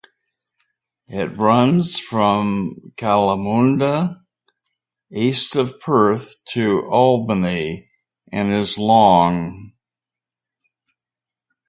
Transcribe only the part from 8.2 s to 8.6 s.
and